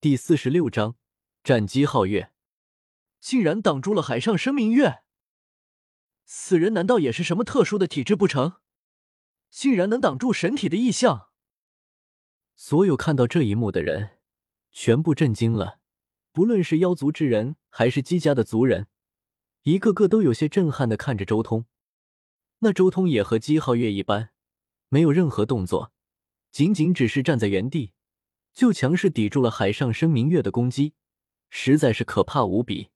[0.00, 0.94] 第四十六章
[1.42, 2.30] 战机皓月，
[3.18, 5.02] 竟然挡住了海上生明月。
[6.24, 8.60] 此人难道也是什么特殊的体质不成？
[9.50, 11.30] 竟然能挡住神体的异象！
[12.54, 14.20] 所有看到这一幕的人
[14.70, 15.80] 全部震惊了，
[16.30, 18.86] 不论是妖族之人还是姬家的族人，
[19.62, 21.66] 一个个都有些震撼的看着周通。
[22.60, 24.30] 那周通也和姬皓月一般，
[24.90, 25.92] 没有任何动作，
[26.52, 27.94] 仅仅只是站在原地，
[28.52, 30.94] 就强势抵住了海上生明月的攻击，
[31.50, 32.90] 实在是可怕无比。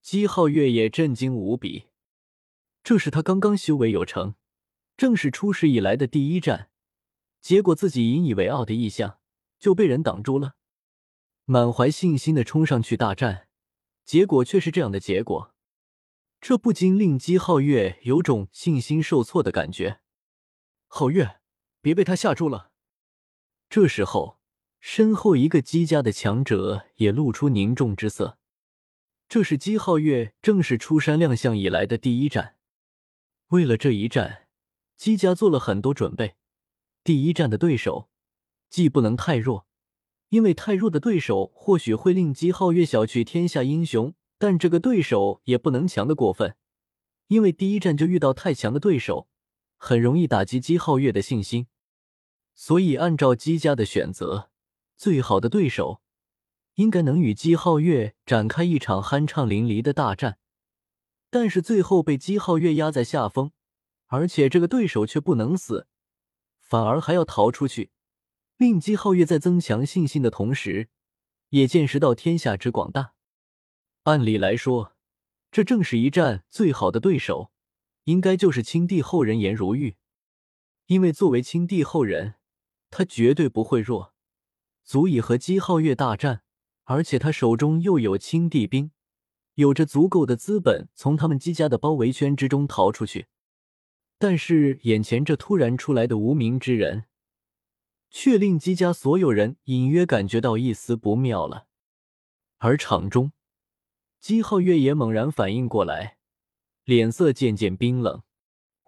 [0.00, 1.86] 姬皓月也震惊无比，
[2.82, 4.34] 这是他刚刚修为有成。
[4.96, 6.70] 正是出世以来的第一战，
[7.40, 9.18] 结果自己引以为傲的意象
[9.58, 10.54] 就被人挡住了。
[11.44, 13.48] 满怀信心的冲上去大战，
[14.04, 15.54] 结果却是这样的结果，
[16.40, 20.00] 这不禁令姬皓月有种信心受挫的感觉。
[20.88, 21.40] 皓月，
[21.80, 22.70] 别被他吓住了。
[23.70, 24.38] 这时候，
[24.84, 28.36] 身后一个姬家的强者也露出凝重之色。
[29.28, 32.56] 这是姬皓月正式出山亮相以来的第一战，
[33.50, 34.48] 为了这一战。
[34.96, 36.34] 姬家做了很多准备，
[37.04, 38.10] 第一战的对手
[38.68, 39.66] 既不能太弱，
[40.30, 46.56] 因为太弱的对手或许会令姬皓月小觑天下英雄；但这个对手也不能强的过分，
[47.28, 49.28] 因为第一战就遇到太强的对手，
[49.76, 51.68] 很容易打击姬皓月的信心。
[52.54, 54.50] 所以，按照姬家的选择，
[55.02, 56.00] 最好的对手
[56.74, 60.38] 应该能与姬皓月展开一场酣畅淋漓的大战，
[61.28, 63.50] 但是最后被姬皓月压在下风。
[64.06, 65.88] 而且这个对手却不能死，
[66.60, 67.90] 反而还要逃出去，
[68.56, 70.88] 令姬皓月在增强信心的同时，
[71.48, 73.14] 也见识到天下之广大。
[74.04, 74.94] 按理来说，
[75.50, 77.50] 这正是一战最好的对手，
[78.04, 79.96] 应该就是青帝后人颜如玉，
[80.86, 82.36] 因为作为青帝后人，
[82.88, 84.14] 他绝对不会弱，
[84.82, 86.42] 足以和姬皓月大战。
[86.84, 88.90] 而且他手中又有青帝兵，
[89.54, 93.28] 有着足够的资本从他们姬家的包围圈之中逃出去。
[94.18, 97.04] 但是眼前这突然出来的无名之人，
[98.10, 101.66] 却令姬家所有人隐约感觉到一丝不妙了。
[102.58, 103.32] 而场中，
[104.20, 106.18] 姬皓月也猛然反应过来，
[106.84, 108.22] 脸色渐渐冰冷。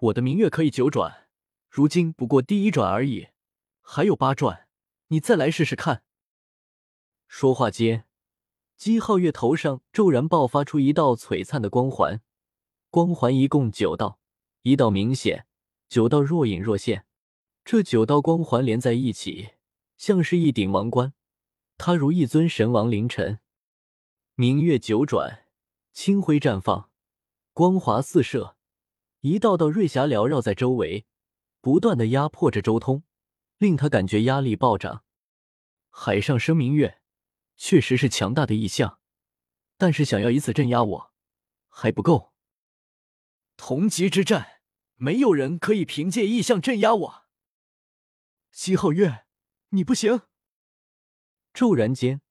[0.01, 1.29] 我的明月可以九转，
[1.71, 3.29] 如今不过第一转而已，
[3.81, 4.64] 还有八转，
[5.09, 6.03] 你再来试试看。
[7.27, 8.05] 说话间，
[8.77, 12.23] 姬皓月头上骤然爆发出一道璀璨的光环，
[12.91, 14.19] 光环一共九道。
[14.63, 15.47] 一道明显，
[15.89, 17.05] 九道若隐若现。
[17.65, 19.51] 这九道光环连在一起，
[19.97, 21.13] 像是一顶王冠。
[21.77, 23.41] 他如一尊神王凌晨。
[24.37, 25.47] 明月九转，
[25.93, 26.91] 清辉绽放，
[27.53, 28.57] 光华四射，
[29.21, 31.05] 一道道瑞霞缭绕在周围，
[31.61, 33.03] 不断的压迫着周通，
[33.65, 35.05] 令他感觉压力暴涨。
[35.89, 37.01] 海上生明月，
[37.57, 38.99] 确实是强大的异象，
[39.79, 41.13] 但是想要以此镇压我，
[41.71, 42.35] 还不够。
[43.57, 44.51] 同级之战。
[44.97, 47.25] 没有人可以凭借异象镇压我。
[48.53, 49.25] 姬皓月，
[49.71, 50.23] 你不行！
[51.53, 52.23] 骤然间，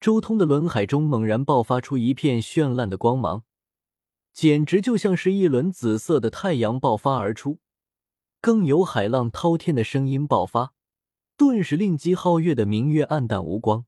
[0.00, 3.44] 周通的轮海中猛然爆发出一片绚烂的光芒，
[4.32, 7.60] 简直就像是一轮紫色的太阳爆发而出，
[8.40, 10.72] 更有海浪滔天的声音爆发，
[11.36, 13.84] 顿时令姬皓月的明月暗淡无光。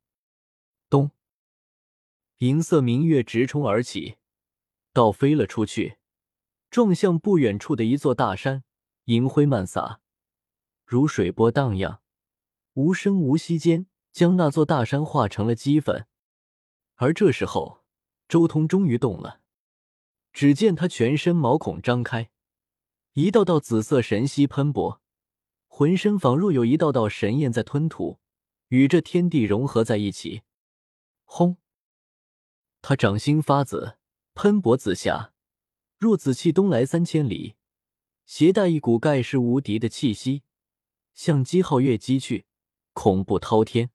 [0.90, 1.10] 咚！
[2.38, 4.16] 银色明月直冲而起，
[4.92, 5.96] 倒飞了出去。
[6.70, 8.64] 撞向不远处的一座大山，
[9.04, 10.00] 银辉漫洒，
[10.84, 12.00] 如水波荡漾，
[12.74, 16.06] 无声无息间将那座大山化成了齑粉。
[16.96, 17.84] 而这时候，
[18.26, 19.40] 周通终于动了，
[20.32, 22.30] 只见他全身毛孔张开，
[23.14, 25.02] 一道道紫色神息喷薄，
[25.66, 28.18] 浑身仿若有一道道神焰在吞吐，
[28.68, 30.44] 与这天地融合在一起。
[31.24, 31.58] 轰！
[32.80, 33.98] 他掌心发紫，
[34.32, 35.34] 喷薄紫霞。
[35.98, 37.56] 若紫气东来三千里，
[38.24, 40.42] 携带一股盖世无敌的气息，
[41.12, 42.46] 向姬皓月击去，
[42.94, 43.90] 恐怖滔天。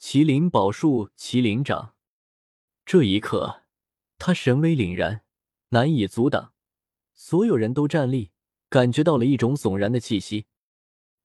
[0.00, 1.96] 麒麟宝术，麒麟掌。
[2.86, 3.64] 这一刻，
[4.18, 5.24] 他神威凛然，
[5.70, 6.54] 难以阻挡。
[7.22, 8.30] 所有人都站立，
[8.70, 10.46] 感觉到了一种悚然的气息。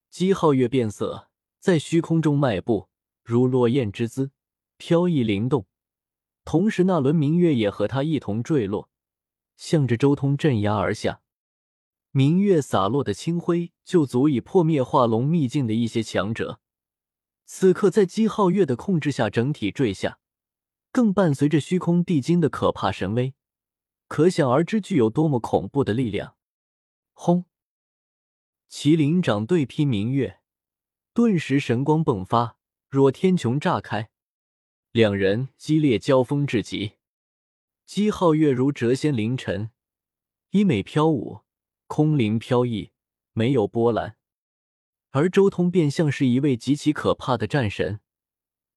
[0.10, 2.90] 姬皓月变色，在虚空中迈步，
[3.24, 4.32] 如落雁之姿，
[4.76, 5.66] 飘逸灵动。
[6.44, 8.90] 同时，那轮明月也和他一同坠落。
[9.56, 11.22] 向着周通镇压而下，
[12.12, 16.60] 明月洒落的清辉就足以破灭化龙秘境的一些强者。
[17.46, 20.20] 此刻在姬皓月的控制下，整体坠下，
[20.92, 23.34] 更伴随着虚空地精的可怕神威，
[24.08, 26.36] 可想而知具有多么恐怖的力量。
[27.14, 27.46] 轰！
[28.70, 30.42] 麒麟掌对劈明月，
[31.14, 32.58] 顿时神光迸发，
[32.90, 34.10] 若天穹炸开，
[34.92, 36.94] 两人激烈交锋至极。
[37.86, 39.70] 姬皓月如谪仙凌尘，
[40.50, 41.42] 衣美飘舞，
[41.88, 42.92] 空灵飘逸，
[43.32, 44.16] 没有波澜；
[45.12, 48.02] 而周通便像是一位极其可怕的战神，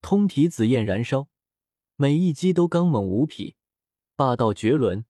[0.01, 1.29] 通体紫焰燃烧，
[1.97, 3.57] 每一击都刚猛无匹，
[4.15, 5.07] 霸道绝伦，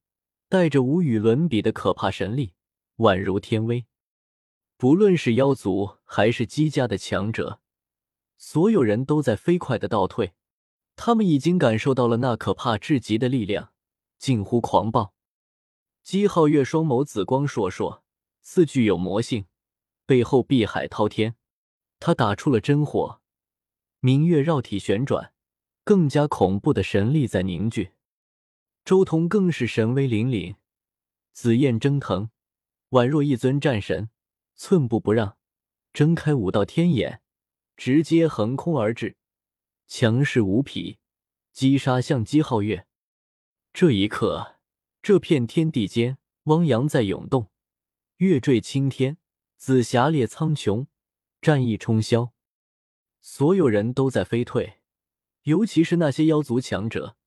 [0.48, 2.54] 带着无与伦比的可怕神力，
[2.96, 3.84] 宛如天威。
[4.78, 7.60] 不论是妖族还是姬家的强者，
[8.38, 10.32] 所有人都在飞快的倒退，
[10.96, 13.72] 他们已经感受到了那可怕至极的力量。
[14.18, 15.12] 近乎狂暴，
[16.02, 18.00] 姬皓月双眸紫光烁烁，
[18.40, 19.44] 似具有魔性，
[20.06, 21.36] 背后碧海滔天。
[22.00, 23.20] 他打出了真火，
[24.00, 25.34] 明月绕体旋转，
[25.84, 27.90] 更加恐怖的神力在凝聚。
[28.88, 30.56] 周通更是神威凛凛，
[31.34, 32.30] 紫焰蒸腾，
[32.88, 34.08] 宛若一尊战神，
[34.54, 35.36] 寸步不让，
[35.92, 37.20] 睁开五道天眼，
[37.76, 39.18] 直接横空而至，
[39.86, 40.96] 强势无匹，
[41.52, 42.86] 击杀向姬皓月。
[43.74, 44.56] 这一刻，
[45.02, 47.50] 这片天地间，汪洋在涌动，
[48.16, 49.18] 月坠青天，
[49.58, 50.86] 紫霞裂苍穹，
[51.42, 52.30] 战意冲霄。
[53.20, 54.78] 所有人都在飞退，
[55.42, 57.17] 尤其是那些妖族强者，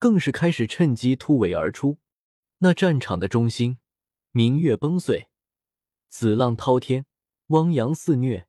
[0.00, 1.98] 更是开始趁机突围而出。
[2.58, 3.78] 那战场的中心，
[4.32, 5.28] 明月崩碎，
[6.08, 7.06] 紫浪滔天，
[7.46, 8.48] 汪洋肆虐，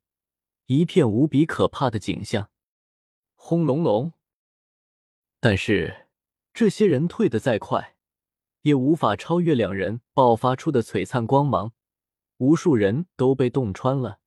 [0.65, 2.49] 一片无比可怕的景象。
[3.35, 4.13] 轰隆隆！
[5.39, 6.07] 但是。
[6.53, 7.95] 这些人退得再快，
[8.63, 11.71] 也无法超越两人爆发出的璀璨光芒。
[12.39, 14.19] 无数人都被洞穿了，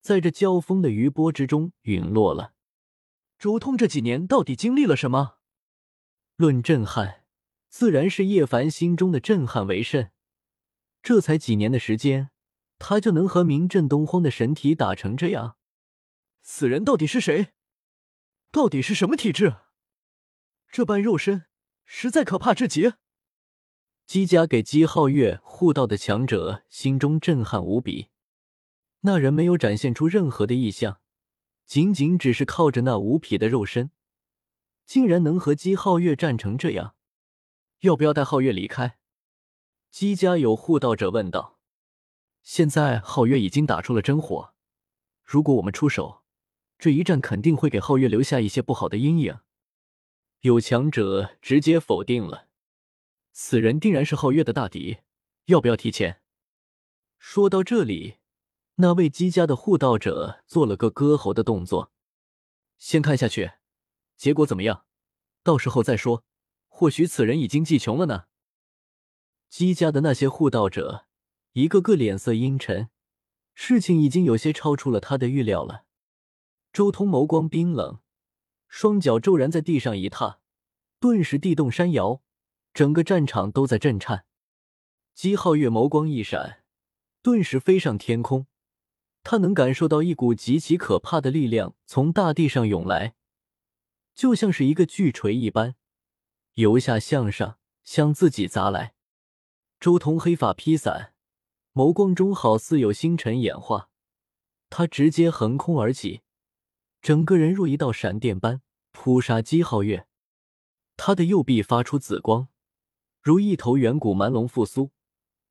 [0.00, 2.54] 在这交锋的余波之中陨落了。
[3.38, 5.36] 周通这几年到底经历了什么？
[6.40, 7.22] 论震撼，
[7.68, 10.10] 自然是叶凡心中的震撼为甚。
[11.02, 12.30] 这才几年的时间，
[12.78, 15.58] 他就能和名震东荒的神体打成这样。
[16.40, 17.48] 此人到底是谁？
[18.50, 19.56] 到底是什么体质？
[20.70, 21.44] 这般肉身，
[21.84, 22.94] 实在可怕至极。
[24.06, 28.08] 姬家给姬皓月护道的强者心中震撼无比。
[29.00, 31.02] 那人没有展现出任何的异象，
[31.66, 33.90] 仅仅只是靠着那无匹的肉身，
[34.90, 36.96] 竟然能和姬皓月战成这样。
[37.82, 38.98] 要不要带皓月离开？
[39.88, 41.60] 姬家有护道者问道。
[42.42, 44.52] 现在皓月已经打出了真火，
[45.22, 46.24] 如果我们出手，
[46.76, 49.38] 这一战肯定会给皓月留下一些不好的阴影。
[50.40, 52.48] 有强者直接否定了，
[53.30, 54.98] 此人定然是皓月的大敌，
[55.44, 56.20] 要不要提前？
[57.16, 58.16] 说到这里，
[58.74, 61.92] 那位姬家的护道者做了个割喉的动作。
[62.76, 63.52] 先看下去，
[64.20, 64.84] 结果怎么样？
[65.42, 66.24] 到时候再说。
[66.68, 68.24] 或许此人已经技穷了呢。
[69.48, 71.06] 姬家的那些护道者，
[71.52, 72.90] 一个个脸色阴沉，
[73.54, 75.86] 事情已经有些超出了他的预料了。
[76.70, 78.00] 周通眸光冰冷。
[78.68, 80.40] 双脚骤然在地上一踏，
[80.98, 82.20] 顿时地动山摇，
[82.74, 84.26] 整个战场都在震颤。
[85.14, 86.62] 姬皓月眸光一闪，
[87.22, 88.46] 顿时飞上天空。
[89.22, 93.14] 他能感受到一股极其可怕的力量从大地上涌来，
[94.14, 95.74] 就像是一个巨锤一般，
[96.54, 98.94] 由下向上向自己砸来。
[99.78, 101.14] 周通黑发披散，
[101.72, 103.88] 眸光中好似有星辰演化，
[104.68, 106.22] 他直接横空而起。
[107.00, 108.60] 整个人若一道闪电般
[108.92, 110.06] 扑杀姬皓月，
[110.98, 112.48] 他的右臂发出紫光，
[113.22, 114.90] 如一头远古蛮龙复苏。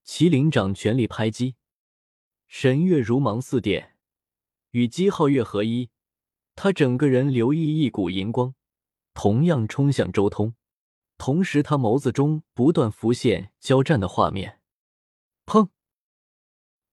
[0.06, 1.56] 麒麟掌全力拍击，
[2.48, 3.96] 神月如芒似电，
[4.72, 5.90] 与姬皓月合一。
[6.62, 8.54] 他整个人留意一股银光，
[9.14, 10.56] 同样冲向周通。
[11.18, 14.60] 同时，他眸子中不断浮现交战的画面。
[15.46, 15.70] 砰！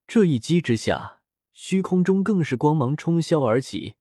[0.07, 1.19] 这一击之下，
[1.51, 3.95] 虚空中更是光芒冲霄而起。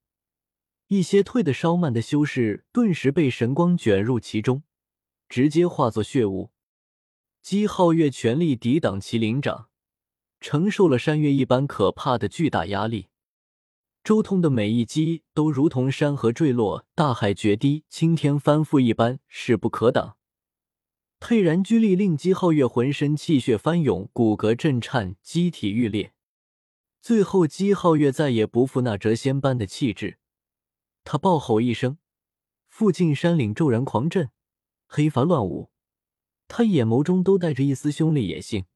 [0.87, 4.63] 一些退的稍慢的修士顿时被神光卷入其中，
[5.29, 6.53] 直接化作血雾。
[7.43, 9.69] 姬皓月全力抵挡麒麟掌，
[10.39, 13.09] 承受了山岳一般可怕的巨大压力。
[14.07, 20.17] 周通的每一击都如同山河坠落、大海决堤、青天翻覆一般，势不可挡。
[21.19, 26.13] 沛然巨力令姬皓月浑身气血翻涌，骨骼震颤，机体欲裂。
[27.03, 30.19] 最后，姬皓月再也不复那谪仙般的气质。
[31.03, 31.99] 他暴吼一声，
[32.69, 34.31] 附近山岭骤然狂震，
[34.87, 35.73] 黑发乱舞。
[36.47, 38.67] 他眼眸中都带着一丝凶厉野性。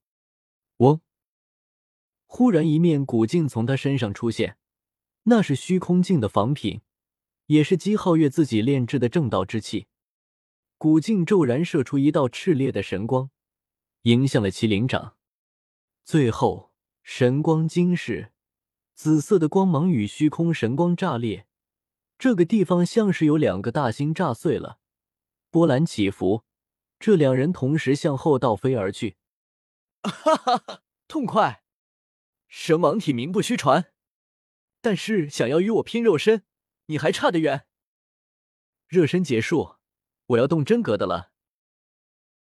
[0.79, 1.01] 嗡！
[2.27, 4.57] 忽然，一面古镜从他身上出现，
[5.25, 6.81] 那是虚空镜的仿品，
[7.47, 9.87] 也是姬皓月自己炼制的正道之气。
[10.79, 13.31] 古镜骤然射出一道炽烈的神光，
[14.03, 15.17] 迎向了麒麟掌。
[16.05, 16.73] 最后，
[17.03, 18.33] 神光惊世，
[18.95, 21.47] 紫色的光芒与虚空神光炸裂。
[22.19, 24.79] 这个地方像是有两个大星炸碎了，
[25.51, 26.45] 波澜起伏。
[26.99, 29.17] 这两人同时向后倒飞而去，
[30.03, 31.65] 哈哈哈，痛快！
[32.47, 33.90] 神王体名不虚传，
[34.81, 36.45] 但是想要与我拼肉身，
[36.87, 37.67] 你还差得远。
[38.89, 39.77] 热身结束，
[40.27, 41.30] 我要动真格的了。